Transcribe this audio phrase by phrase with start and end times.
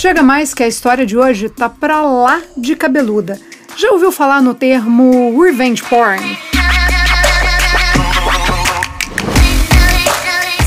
[0.00, 3.38] Chega mais que a história de hoje tá pra lá de cabeluda.
[3.76, 6.38] Já ouviu falar no termo revenge porn?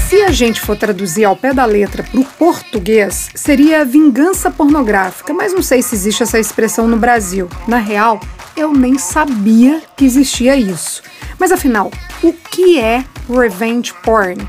[0.08, 5.34] Se a gente for traduzir ao pé da letra para o português, seria vingança pornográfica,
[5.34, 7.50] mas não sei se existe essa expressão no Brasil.
[7.68, 8.20] Na real,
[8.56, 11.02] eu nem sabia que existia isso.
[11.40, 11.90] Mas afinal,
[12.22, 14.48] o que é revenge porn?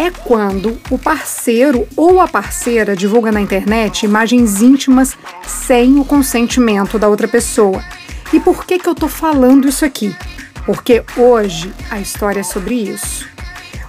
[0.00, 5.14] É quando o parceiro ou a parceira divulga na internet imagens íntimas
[5.46, 7.84] sem o consentimento da outra pessoa.
[8.32, 10.16] E por que, que eu tô falando isso aqui?
[10.64, 13.28] Porque hoje a história é sobre isso.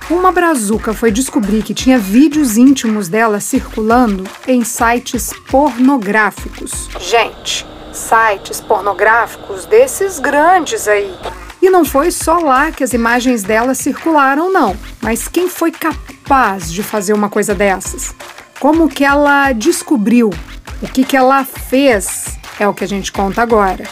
[0.09, 6.89] Uma brazuca foi descobrir que tinha vídeos íntimos dela circulando em sites pornográficos.
[6.99, 11.15] Gente, sites pornográficos desses grandes aí.
[11.61, 14.75] E não foi só lá que as imagens dela circularam, não.
[15.01, 18.15] Mas quem foi capaz de fazer uma coisa dessas?
[18.59, 20.31] Como que ela descobriu?
[20.81, 22.37] O que, que ela fez?
[22.59, 23.83] É o que a gente conta agora.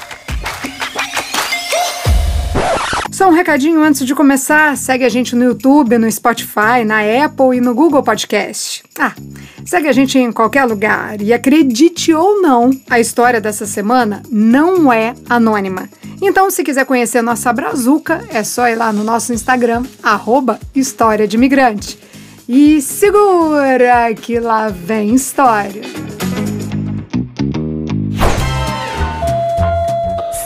[3.20, 7.58] Só um recadinho antes de começar: segue a gente no YouTube, no Spotify, na Apple
[7.58, 8.82] e no Google Podcast.
[8.98, 9.14] Ah,
[9.66, 14.94] segue a gente em qualquer lugar e acredite ou não, a história dessa semana não
[14.94, 15.90] é anônima.
[16.22, 21.28] Então, se quiser conhecer nossa brazuca, é só ir lá no nosso Instagram, arroba História
[21.28, 21.98] de Imigrante.
[22.48, 25.82] E segura que lá vem história.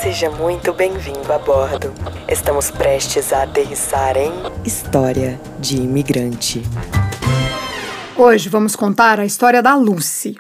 [0.02, 1.92] Seja muito bem-vindo a bordo.
[2.28, 4.32] Estamos prestes a aterrissar em
[4.66, 6.62] História de Imigrante.
[8.16, 10.36] Hoje vamos contar a história da Lucy.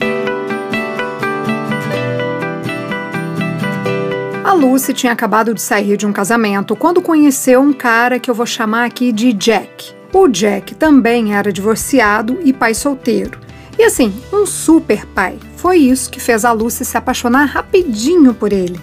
[4.64, 8.46] Lucy tinha acabado de sair de um casamento quando conheceu um cara que eu vou
[8.46, 9.94] chamar aqui de Jack.
[10.14, 13.40] O Jack também era divorciado e pai solteiro.
[13.78, 15.38] E assim, um super pai.
[15.58, 18.80] Foi isso que fez a Lucy se apaixonar rapidinho por ele.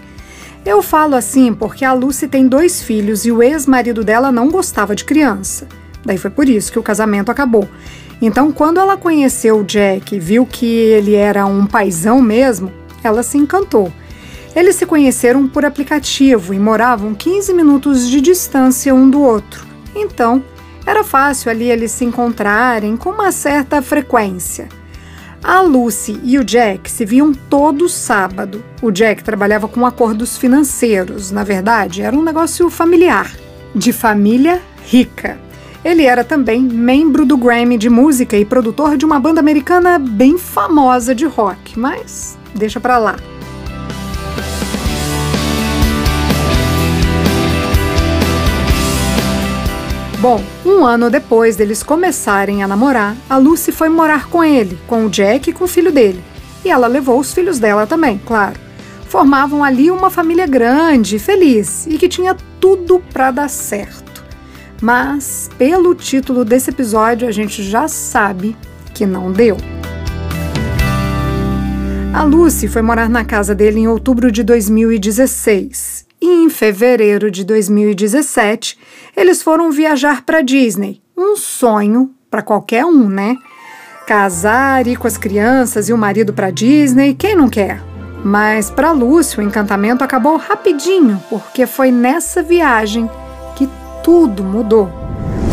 [0.66, 4.94] Eu falo assim porque a Lucy tem dois filhos e o ex-marido dela não gostava
[4.94, 5.66] de criança.
[6.04, 7.66] Daí foi por isso que o casamento acabou.
[8.20, 12.70] Então, quando ela conheceu o Jack e viu que ele era um paizão mesmo,
[13.02, 13.90] ela se encantou.
[14.54, 19.64] Eles se conheceram por aplicativo e moravam 15 minutos de distância um do outro.
[19.94, 20.42] Então,
[20.84, 24.68] era fácil ali eles se encontrarem com uma certa frequência.
[25.42, 28.62] A Lucy e o Jack se viam todo sábado.
[28.82, 33.30] O Jack trabalhava com acordos financeiros, na verdade, era um negócio familiar,
[33.74, 35.38] de família rica.
[35.82, 40.36] Ele era também membro do Grammy de música e produtor de uma banda americana bem
[40.36, 43.16] famosa de rock, mas deixa pra lá.
[50.20, 55.06] Bom, um ano depois deles começarem a namorar, a Lucy foi morar com ele, com
[55.06, 56.22] o Jack e com o filho dele.
[56.62, 58.60] E ela levou os filhos dela também, claro.
[59.08, 64.22] Formavam ali uma família grande, feliz e que tinha tudo para dar certo.
[64.82, 68.54] Mas, pelo título desse episódio, a gente já sabe
[68.92, 69.56] que não deu.
[72.12, 77.44] A Lucy foi morar na casa dele em outubro de 2016 e em fevereiro de
[77.44, 78.78] 2017
[79.16, 81.00] eles foram viajar para Disney.
[81.16, 83.36] Um sonho para qualquer um, né?
[84.06, 87.82] Casar, ir com as crianças e o marido para Disney, quem não quer?
[88.24, 93.08] Mas para Lúcio o encantamento acabou rapidinho, porque foi nessa viagem
[93.56, 93.68] que
[94.02, 94.90] tudo mudou.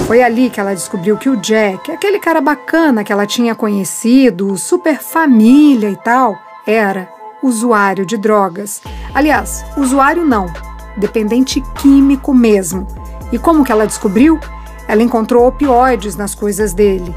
[0.06, 4.57] Foi ali que ela descobriu que o Jack, aquele cara bacana que ela tinha conhecido,
[4.57, 8.81] super família e tal, era usuário de drogas.
[9.13, 10.47] Aliás, usuário não,
[10.95, 12.87] dependente químico mesmo.
[13.31, 14.39] E como que ela descobriu?
[14.87, 17.13] Ela encontrou opioides nas coisas dele.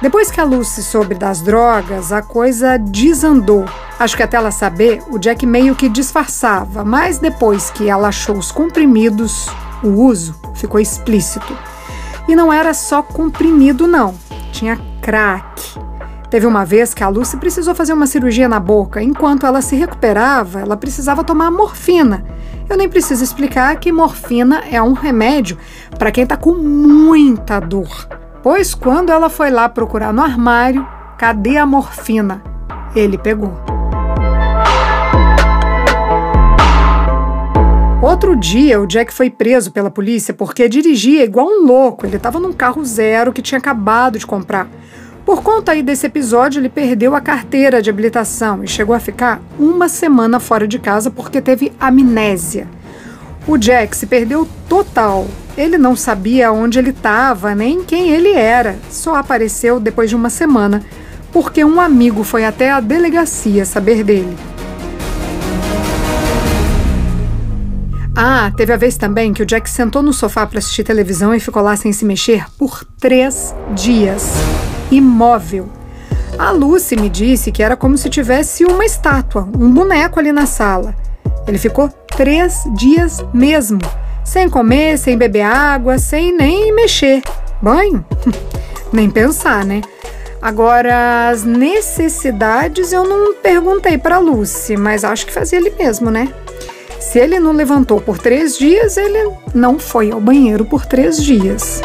[0.00, 3.66] Depois que a Lucy soube das drogas, a coisa desandou.
[3.98, 8.38] Acho que até ela saber, o Jack meio que disfarçava, mas depois que ela achou
[8.38, 9.46] os comprimidos,
[9.82, 11.54] o uso ficou explícito.
[12.26, 14.14] E não era só comprimido, não.
[14.52, 15.79] Tinha crack.
[16.30, 19.02] Teve uma vez que a Lucy precisou fazer uma cirurgia na boca.
[19.02, 22.24] Enquanto ela se recuperava, ela precisava tomar morfina.
[22.68, 25.58] Eu nem preciso explicar que morfina é um remédio
[25.98, 28.06] para quem está com muita dor.
[28.44, 30.86] Pois quando ela foi lá procurar no armário,
[31.18, 32.40] cadê a morfina?
[32.94, 33.52] Ele pegou.
[38.00, 42.06] Outro dia, o Jack foi preso pela polícia porque dirigia igual um louco.
[42.06, 44.68] Ele estava num carro zero que tinha acabado de comprar.
[45.30, 49.40] Por conta aí desse episódio, ele perdeu a carteira de habilitação e chegou a ficar
[49.56, 52.66] uma semana fora de casa porque teve amnésia.
[53.46, 55.28] O Jack se perdeu total.
[55.56, 58.76] Ele não sabia onde ele estava nem quem ele era.
[58.90, 60.82] Só apareceu depois de uma semana,
[61.32, 64.36] porque um amigo foi até a delegacia saber dele.
[68.16, 71.38] Ah, teve a vez também que o Jack sentou no sofá para assistir televisão e
[71.38, 74.32] ficou lá sem se mexer por três dias.
[74.90, 75.68] Imóvel.
[76.38, 80.46] A Lucy me disse que era como se tivesse uma estátua, um boneco ali na
[80.46, 80.94] sala.
[81.46, 83.78] Ele ficou três dias mesmo,
[84.24, 87.22] sem comer, sem beber água, sem nem mexer.
[87.60, 88.04] Banho?
[88.92, 89.80] nem pensar, né?
[90.40, 96.32] Agora, as necessidades eu não perguntei para Lucy, mas acho que fazia ele mesmo, né?
[96.98, 101.82] Se ele não levantou por três dias, ele não foi ao banheiro por três dias.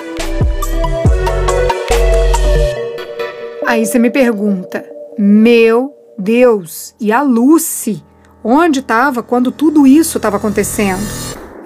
[3.68, 4.86] Aí você me pergunta,
[5.18, 8.04] meu Deus, e a Lucy?
[8.44, 11.02] Onde estava quando tudo isso estava acontecendo?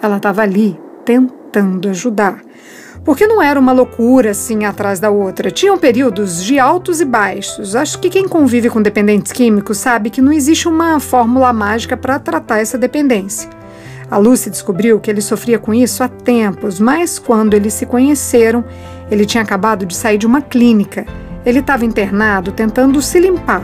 [0.01, 2.41] Ela estava ali tentando ajudar.
[3.03, 5.51] Porque não era uma loucura assim atrás da outra.
[5.51, 7.75] Tinham períodos de altos e baixos.
[7.75, 12.17] Acho que quem convive com dependentes químicos sabe que não existe uma fórmula mágica para
[12.17, 13.49] tratar essa dependência.
[14.09, 18.63] A Lucy descobriu que ele sofria com isso há tempos, mas quando eles se conheceram,
[19.11, 21.05] ele tinha acabado de sair de uma clínica.
[21.49, 23.63] Ele estava internado tentando se limpar.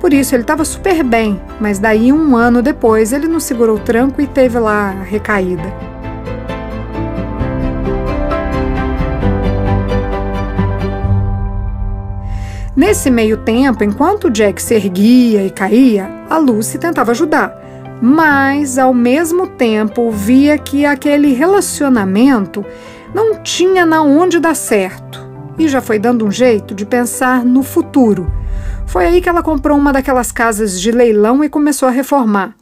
[0.00, 3.78] Por isso ele estava super bem, mas daí um ano depois ele não segurou o
[3.78, 5.70] tranco e teve lá a recaída.
[12.74, 17.54] Nesse meio tempo, enquanto Jack se erguia e caía, a Lucy tentava ajudar,
[18.00, 22.64] mas ao mesmo tempo via que aquele relacionamento
[23.14, 25.25] não tinha na onde dar certo
[25.58, 28.30] e já foi dando um jeito de pensar no futuro.
[28.86, 32.54] Foi aí que ela comprou uma daquelas casas de leilão e começou a reformar.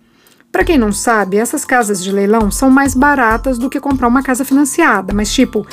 [0.50, 4.22] Para quem não sabe, essas casas de leilão são mais baratas do que comprar uma
[4.22, 5.66] casa financiada, mas tipo,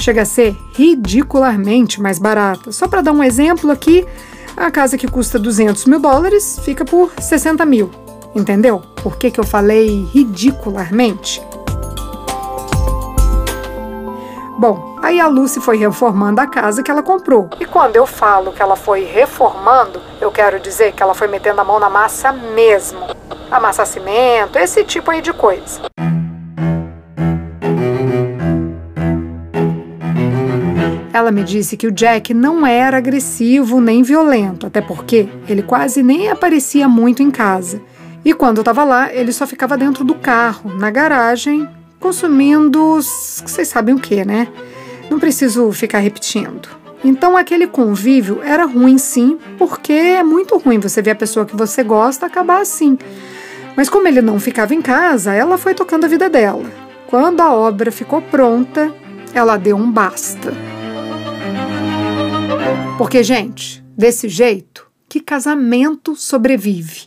[0.00, 2.70] chega a ser ridicularmente mais barata.
[2.70, 4.06] Só para dar um exemplo aqui,
[4.56, 7.90] a casa que custa 200 mil dólares fica por 60 mil.
[8.34, 8.80] Entendeu?
[9.02, 11.42] Por que, que eu falei ridicularmente?
[14.58, 17.48] Bom, aí a Lucy foi reformando a casa que ela comprou.
[17.60, 21.60] E quando eu falo que ela foi reformando, eu quero dizer que ela foi metendo
[21.60, 22.98] a mão na massa mesmo.
[23.52, 25.82] Amassar cimento, esse tipo aí de coisa.
[31.12, 36.02] Ela me disse que o Jack não era agressivo nem violento, até porque ele quase
[36.02, 37.80] nem aparecia muito em casa.
[38.24, 43.00] E quando eu estava lá, ele só ficava dentro do carro, na garagem, consumindo.
[43.00, 44.48] Vocês sabem o que, né?
[45.10, 46.68] Não preciso ficar repetindo.
[47.04, 51.56] Então aquele convívio era ruim sim, porque é muito ruim você ver a pessoa que
[51.56, 52.98] você gosta acabar assim.
[53.76, 56.64] Mas como ele não ficava em casa, ela foi tocando a vida dela.
[57.06, 58.92] Quando a obra ficou pronta,
[59.32, 60.52] ela deu um basta.
[62.98, 67.06] Porque, gente, desse jeito, que casamento sobrevive?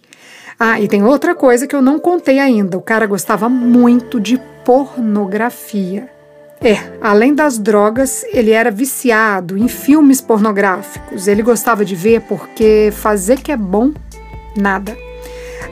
[0.57, 2.77] Ah, e tem outra coisa que eu não contei ainda.
[2.77, 6.09] O cara gostava muito de pornografia.
[6.63, 11.27] É, além das drogas, ele era viciado em filmes pornográficos.
[11.27, 13.91] Ele gostava de ver porque fazer que é bom,
[14.55, 14.95] nada.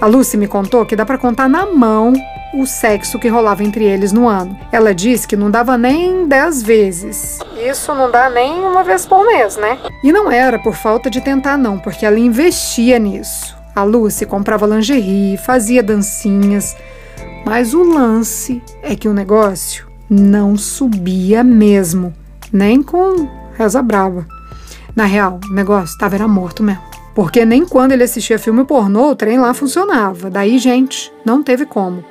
[0.02, 2.14] A Lucy me contou que dá para contar na mão
[2.54, 4.58] o sexo que rolava entre eles no ano.
[4.72, 7.40] Ela disse que não dava nem dez vezes.
[7.56, 9.78] Isso não dá nem uma vez por mês, né?
[10.04, 13.56] E não era por falta de tentar, não, porque ela investia nisso.
[13.76, 16.76] A Lucy comprava lingerie, fazia dancinhas,
[17.46, 22.14] mas o lance é que o negócio não subia mesmo,
[22.52, 23.28] nem com
[23.58, 24.26] reza brava.
[24.96, 26.82] Na real, o negócio estava era morto mesmo.
[27.14, 30.30] Porque nem quando ele assistia filme pornô, o trem lá funcionava.
[30.30, 32.04] Daí, gente, não teve como.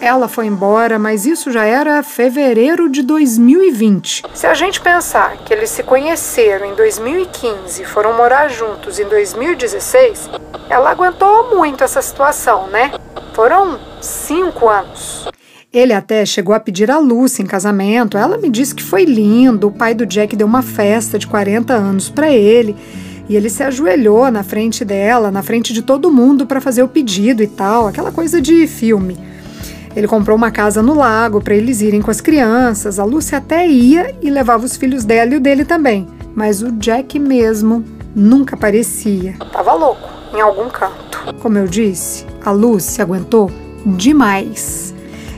[0.00, 4.22] Ela foi embora, mas isso já era fevereiro de 2020.
[4.32, 9.04] Se a gente pensar que eles se conheceram em 2015 e foram morar juntos em
[9.04, 10.30] 2016,
[10.70, 12.92] ela aguentou muito essa situação, né?
[13.34, 15.28] Foram cinco anos.
[15.70, 18.16] Ele até chegou a pedir a Lucy em casamento.
[18.16, 19.68] Ela me disse que foi lindo.
[19.68, 22.74] O pai do Jack deu uma festa de 40 anos para ele.
[23.28, 26.88] E ele se ajoelhou na frente dela, na frente de todo mundo, para fazer o
[26.88, 29.16] pedido e tal, aquela coisa de filme.
[29.94, 32.98] Ele comprou uma casa no lago para eles irem com as crianças.
[32.98, 36.06] A Lucy até ia e levava os filhos dela e o dele também.
[36.34, 39.34] Mas o Jack mesmo nunca aparecia.
[39.52, 41.34] Tava louco em algum canto.
[41.40, 43.50] Como eu disse, a Lucy aguentou
[43.84, 44.94] demais.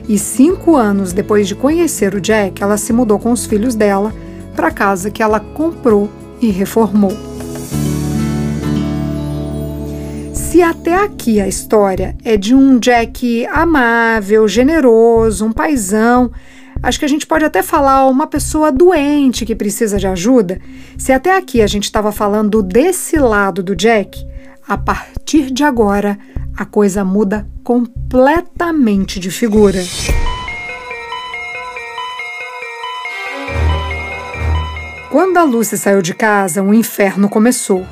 [0.09, 4.12] E cinco anos depois de conhecer o Jack, ela se mudou com os filhos dela
[4.54, 7.32] para a casa que ela comprou e reformou.
[10.52, 16.30] Se até aqui a história é de um Jack amável, generoso, um paizão,
[16.82, 20.61] Acho que a gente pode até falar uma pessoa doente que precisa de ajuda.
[20.99, 24.23] Se até aqui a gente estava falando desse lado do Jack,
[24.68, 26.18] a partir de agora
[26.54, 29.82] a coisa muda completamente de figura.
[35.11, 37.87] Quando a Lucy saiu de casa, o inferno começou.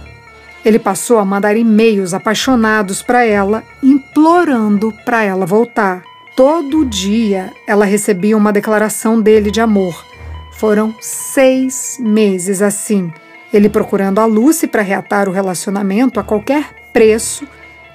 [0.65, 6.03] Ele passou a mandar e-mails apaixonados para ela, implorando para ela voltar.
[6.37, 10.05] Todo dia ela recebia uma declaração dele de amor.
[10.53, 13.11] Foram seis meses assim,
[13.53, 17.47] ele procurando a Lucy para reatar o relacionamento a qualquer preço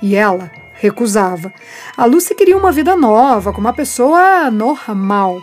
[0.01, 1.53] e ela recusava.
[1.95, 5.41] A Lucy queria uma vida nova, com uma pessoa normal.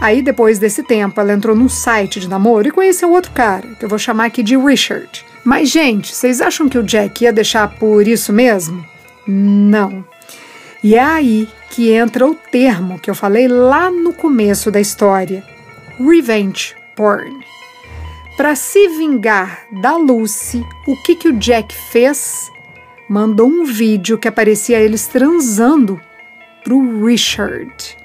[0.00, 3.84] Aí, depois desse tempo, ela entrou num site de namoro e conheceu outro cara, que
[3.84, 5.24] eu vou chamar aqui de Richard.
[5.44, 8.84] Mas, gente, vocês acham que o Jack ia deixar por isso mesmo?
[9.26, 10.02] Não.
[10.82, 15.44] E é aí que entra o termo que eu falei lá no começo da história:
[15.98, 17.44] revenge porn.
[18.38, 22.50] Para se vingar da Lucy, o que, que o Jack fez?
[23.08, 26.00] Mandou um vídeo que aparecia eles transando
[26.64, 27.96] pro Richard.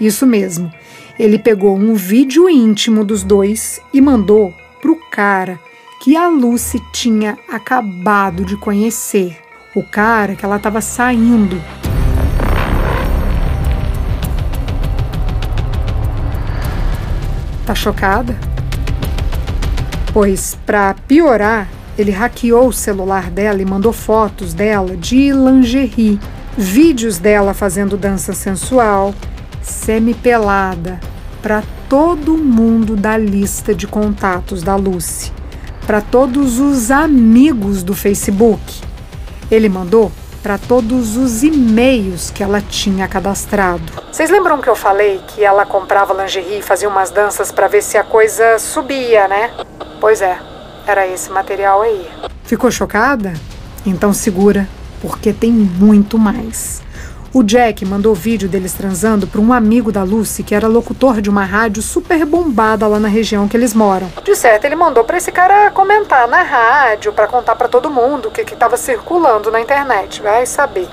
[0.00, 0.70] Isso mesmo.
[1.16, 5.58] Ele pegou um vídeo íntimo dos dois e mandou pro cara
[6.00, 9.38] que a Lucy tinha acabado de conhecer.
[9.74, 11.60] O cara que ela estava saindo
[17.68, 18.34] Tá chocada?
[20.10, 26.18] Pois, para piorar, ele hackeou o celular dela e mandou fotos dela de lingerie,
[26.56, 29.14] vídeos dela fazendo dança sensual,
[29.60, 30.98] semi-pelada,
[31.42, 35.30] para todo mundo da lista de contatos da Lucy,
[35.88, 38.60] para todos os amigos do Facebook.
[39.50, 43.90] Ele mandou para todos os e-mails que ela tinha cadastrado.
[44.12, 47.82] Vocês lembram que eu falei que ela comprava lingerie e fazia umas danças para ver
[47.82, 49.50] se a coisa subia, né?
[49.98, 50.38] Pois é,
[50.86, 52.06] era esse material aí.
[52.44, 53.32] Ficou chocada?
[53.86, 54.68] Então segura,
[55.00, 56.82] porque tem muito mais.
[57.32, 61.28] O Jack mandou vídeo deles transando para um amigo da Lucy, que era locutor de
[61.28, 64.10] uma rádio super bombada lá na região que eles moram.
[64.24, 68.28] De certo, ele mandou para esse cara comentar na rádio, para contar para todo mundo
[68.28, 70.22] o que estava circulando na internet.
[70.22, 70.88] Vai saber.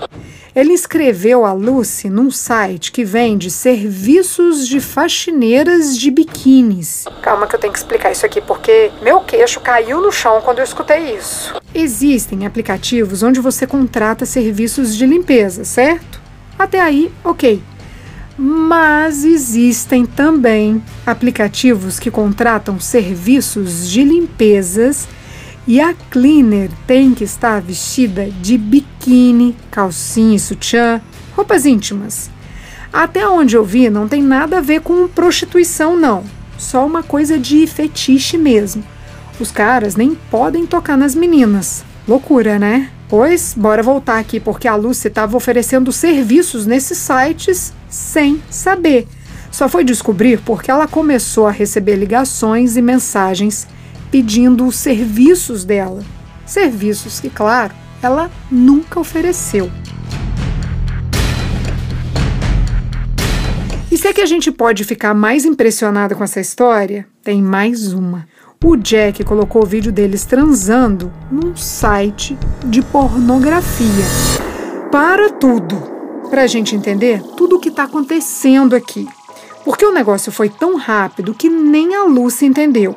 [0.54, 7.06] Ele inscreveu a Lucy num site que vende serviços de faxineiras de biquínis.
[7.22, 10.60] Calma que eu tenho que explicar isso aqui porque meu queixo caiu no chão quando
[10.60, 11.54] eu escutei isso.
[11.74, 16.25] Existem aplicativos onde você contrata serviços de limpeza, certo?
[16.57, 17.62] Até aí, ok.
[18.38, 25.07] Mas existem também aplicativos que contratam serviços de limpezas
[25.67, 31.01] e a cleaner tem que estar vestida de biquíni, calcinha e sutiã,
[31.35, 32.29] roupas íntimas.
[32.91, 36.24] Até onde eu vi, não tem nada a ver com prostituição, não.
[36.57, 38.83] Só uma coisa de fetiche mesmo.
[39.39, 41.83] Os caras nem podem tocar nas meninas.
[42.07, 42.89] Loucura, né?
[43.07, 49.07] Pois, bora voltar aqui, porque a Lucy estava oferecendo serviços nesses sites sem saber.
[49.51, 53.67] Só foi descobrir porque ela começou a receber ligações e mensagens
[54.09, 56.03] pedindo os serviços dela.
[56.47, 59.69] Serviços que, claro, ela nunca ofereceu.
[63.91, 67.93] E se é que a gente pode ficar mais impressionada com essa história, tem mais
[67.93, 68.27] uma
[68.63, 74.05] o Jack colocou o vídeo deles transando num site de pornografia.
[74.91, 75.75] Para tudo,
[76.29, 79.07] para a gente entender tudo o que está acontecendo aqui.
[79.63, 82.95] Porque o negócio foi tão rápido que nem a Lucy entendeu.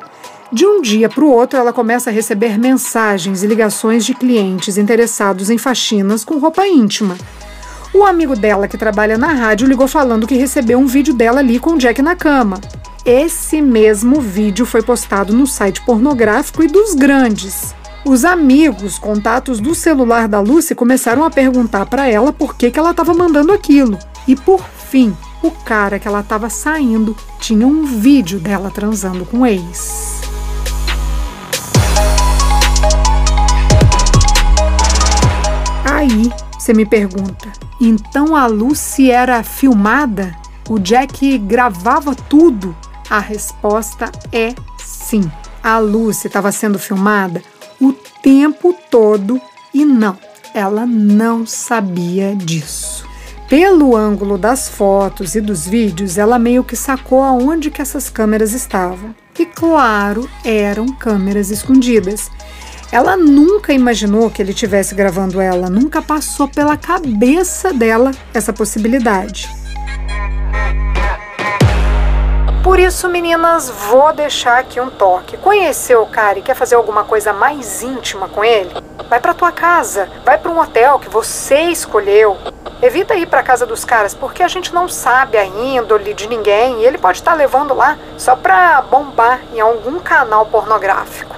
[0.51, 4.77] De um dia para o outro, ela começa a receber mensagens e ligações de clientes
[4.77, 7.15] interessados em faxinas com roupa íntima.
[7.93, 11.59] O amigo dela, que trabalha na rádio, ligou falando que recebeu um vídeo dela ali
[11.59, 12.59] com o Jack na cama.
[13.11, 17.73] Esse mesmo vídeo foi postado no site pornográfico e dos grandes.
[18.05, 22.77] Os amigos, contatos do celular da Lucy começaram a perguntar para ela por que, que
[22.77, 23.97] ela estava mandando aquilo.
[24.27, 29.39] E por fim, o cara que ela estava saindo tinha um vídeo dela transando com
[29.39, 30.21] o ex.
[35.83, 37.51] Aí você me pergunta,
[37.81, 40.37] então a Lucy era filmada?
[40.69, 42.75] O Jack gravava tudo?
[43.09, 45.29] A resposta é sim.
[45.63, 47.41] A Lucy estava sendo filmada
[47.81, 49.41] o tempo todo
[49.73, 50.17] e não,
[50.53, 53.07] ela não sabia disso.
[53.49, 58.53] Pelo ângulo das fotos e dos vídeos, ela meio que sacou aonde que essas câmeras
[58.53, 59.15] estavam.
[59.39, 62.29] E claro, eram câmeras escondidas.
[62.91, 69.49] Ela nunca imaginou que ele estivesse gravando ela, nunca passou pela cabeça dela essa possibilidade.
[72.69, 75.35] Por isso, meninas, vou deixar aqui um toque.
[75.37, 78.69] Conheceu o cara e quer fazer alguma coisa mais íntima com ele?
[79.09, 82.37] Vai para tua casa, vai para um hotel que você escolheu.
[82.79, 86.81] Evita ir para casa dos caras, porque a gente não sabe a índole de ninguém
[86.81, 91.35] e ele pode estar tá levando lá só para bombar em algum canal pornográfico.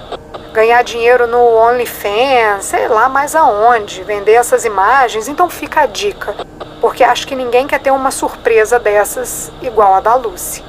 [0.52, 5.30] Ganhar dinheiro no OnlyFans, sei lá mais aonde, vender essas imagens.
[5.30, 6.36] Então fica a dica,
[6.82, 10.62] porque acho que ninguém quer ter uma surpresa dessas igual a da Lucy.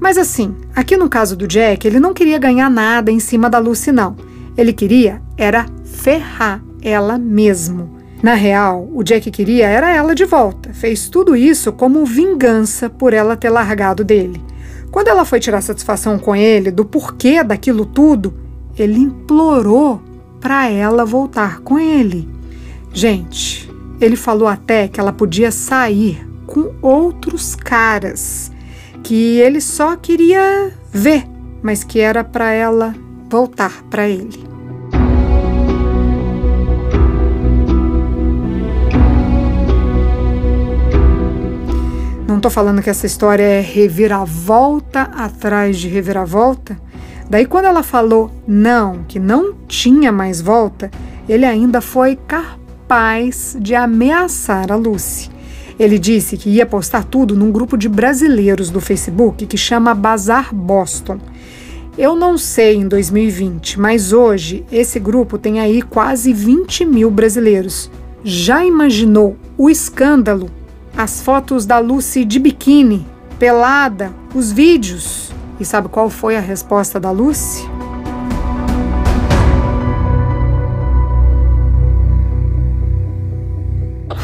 [0.00, 3.58] Mas assim, aqui no caso do Jack, ele não queria ganhar nada em cima da
[3.58, 4.16] Lucy, não.
[4.56, 7.98] Ele queria era ferrar ela mesmo.
[8.22, 10.72] Na real, o Jack queria era ela de volta.
[10.72, 14.42] Fez tudo isso como vingança por ela ter largado dele.
[14.90, 18.34] Quando ela foi tirar satisfação com ele do porquê daquilo tudo,
[18.76, 20.02] ele implorou
[20.40, 22.28] para ela voltar com ele.
[22.92, 28.50] Gente, ele falou até que ela podia sair com outros caras,
[29.02, 31.24] que ele só queria ver,
[31.62, 32.94] mas que era para ela
[33.28, 34.50] voltar para ele.
[42.26, 46.80] Não estou falando que essa história é reviravolta atrás de reviravolta.
[47.28, 50.90] Daí, quando ela falou não, que não tinha mais volta,
[51.28, 55.29] ele ainda foi capaz de ameaçar a Lucy.
[55.80, 60.54] Ele disse que ia postar tudo num grupo de brasileiros do Facebook que chama Bazar
[60.54, 61.18] Boston.
[61.96, 67.90] Eu não sei em 2020, mas hoje esse grupo tem aí quase 20 mil brasileiros.
[68.22, 70.50] Já imaginou o escândalo
[70.94, 73.06] as fotos da Lucy de biquíni,
[73.38, 75.32] pelada, os vídeos.
[75.58, 77.66] E sabe qual foi a resposta da Lucy?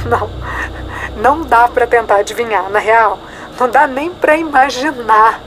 [0.07, 0.36] Não,
[1.27, 3.19] não dá para tentar adivinhar, na real.
[3.59, 5.41] Não dá nem para imaginar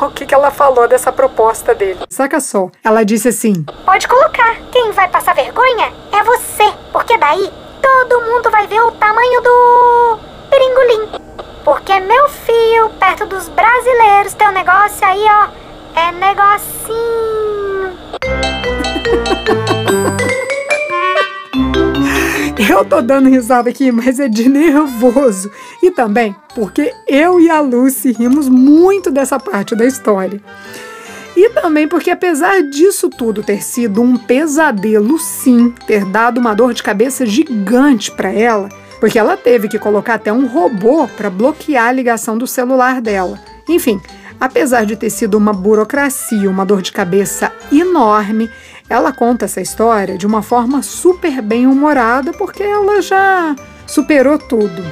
[0.00, 2.00] o que, que ela falou dessa proposta dele.
[2.08, 4.56] Saca só, ela disse assim: Pode colocar.
[4.72, 7.52] Quem vai passar vergonha é você, porque daí
[7.82, 11.20] todo mundo vai ver o tamanho do Piringolim.
[11.64, 15.48] Porque meu filho, perto dos brasileiros, tem um negócio aí, ó.
[16.00, 17.39] É negocinho.
[22.70, 25.50] Eu tô dando risada aqui, mas é de nervoso.
[25.82, 30.40] E também porque eu e a Lucy rimos muito dessa parte da história.
[31.36, 36.72] E também porque, apesar disso tudo ter sido um pesadelo, sim, ter dado uma dor
[36.72, 38.68] de cabeça gigante para ela,
[39.00, 43.36] porque ela teve que colocar até um robô para bloquear a ligação do celular dela.
[43.68, 44.00] Enfim,
[44.38, 48.48] apesar de ter sido uma burocracia, uma dor de cabeça enorme,
[48.90, 53.54] ela conta essa história de uma forma super bem humorada, porque ela já
[53.86, 54.82] superou tudo.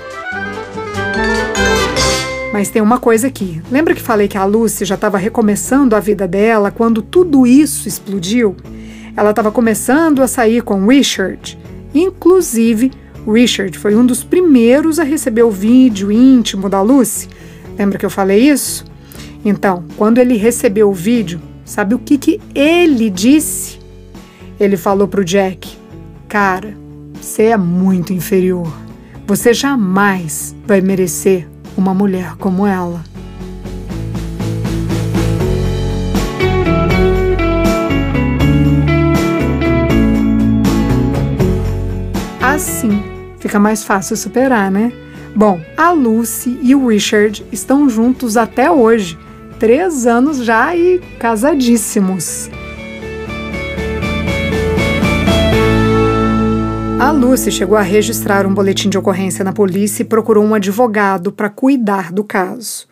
[2.53, 3.61] Mas tem uma coisa aqui.
[3.69, 7.89] Lembra que falei que a Lucy já estava recomeçando a vida dela quando tudo isso
[7.89, 8.57] explodiu?
[9.17, 11.59] Ela estava começando a sair com Richard.
[11.93, 12.93] Inclusive,
[13.27, 17.29] Richard foi um dos primeiros a receber o vídeo íntimo da Lucy.
[17.77, 18.85] Lembra que eu falei isso?
[19.45, 23.78] Então, quando ele recebeu o vídeo, sabe o que, que ele disse?
[24.59, 25.77] Ele falou pro Jack:
[26.29, 26.75] Cara,
[27.21, 28.73] você é muito inferior.
[29.27, 33.05] Você jamais vai merecer uma mulher como ela.
[42.41, 43.03] Assim
[43.39, 44.93] fica mais fácil superar, né?
[45.35, 49.17] Bom, a Lucy e o Richard estão juntos até hoje,
[49.59, 52.51] três anos já e casadíssimos.
[57.09, 61.33] A Lucy chegou a registrar um boletim de ocorrência na polícia e procurou um advogado
[61.33, 62.87] para cuidar do caso.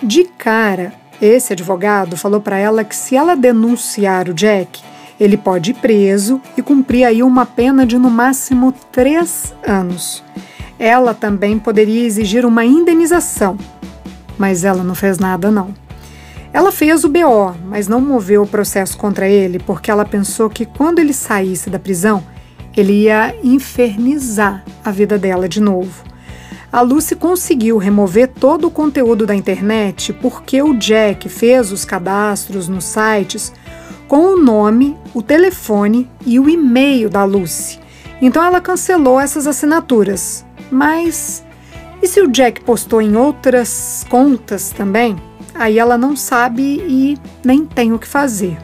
[0.00, 4.80] De cara, esse advogado falou para ela que se ela denunciar o Jack,
[5.18, 10.22] ele pode ir preso e cumprir aí uma pena de no máximo três anos.
[10.78, 13.58] Ela também poderia exigir uma indenização,
[14.38, 15.74] mas ela não fez nada não.
[16.52, 20.64] Ela fez o BO, mas não moveu o processo contra ele porque ela pensou que
[20.64, 22.22] quando ele saísse da prisão,
[22.76, 26.04] ele ia infernizar a vida dela de novo.
[26.72, 32.68] A Lucy conseguiu remover todo o conteúdo da internet porque o Jack fez os cadastros
[32.68, 33.52] nos sites
[34.06, 37.78] com o nome, o telefone e o e-mail da Lucy.
[38.20, 40.44] Então ela cancelou essas assinaturas.
[40.70, 41.44] Mas
[42.02, 45.16] e se o Jack postou em outras contas também?
[45.54, 48.58] Aí ela não sabe e nem tem o que fazer.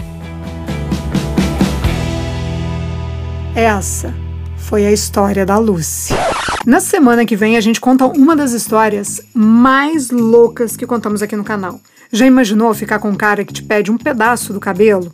[3.55, 4.15] Essa
[4.57, 6.15] foi a história da Lucy.
[6.65, 11.37] Na semana que vem a gente conta uma das histórias mais loucas que contamos aqui
[11.37, 11.79] no canal.
[12.11, 15.13] Já imaginou ficar com um cara que te pede um pedaço do cabelo?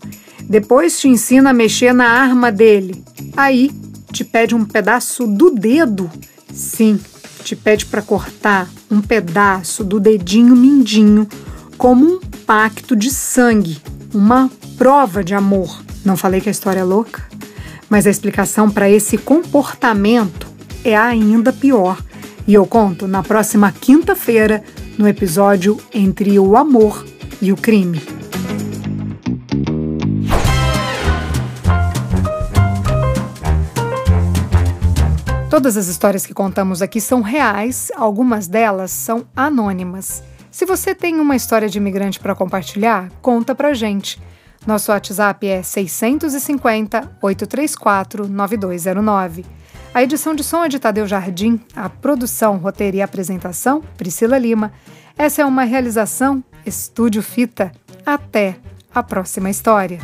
[0.49, 3.03] Depois te ensina a mexer na arma dele.
[3.37, 3.73] Aí
[4.13, 6.09] te pede um pedaço do dedo.
[6.55, 7.01] Sim,
[7.43, 11.29] te pede para cortar um pedaço do dedinho mindinho
[11.77, 13.83] como um pacto de sangue,
[14.15, 15.83] uma prova de amor.
[16.05, 17.28] Não falei que a história é louca?
[17.89, 20.47] Mas a explicação para esse comportamento
[20.85, 21.99] é ainda pior.
[22.47, 24.63] E eu conto na próxima quinta-feira,
[24.97, 27.07] no episódio Entre o Amor
[27.41, 28.01] e o Crime.
[35.51, 40.23] Todas as histórias que contamos aqui são reais, algumas delas são anônimas.
[40.51, 44.21] Se você tem uma história de imigrante para compartilhar, conta pra gente.
[44.67, 49.45] Nosso WhatsApp é 650 834 9209.
[49.95, 54.73] A edição de som é de Tadeu Jardim, a produção, roteiro e apresentação, Priscila Lima.
[55.17, 57.73] Essa é uma realização Estúdio Fita.
[58.05, 58.57] Até
[58.95, 59.99] a próxima história.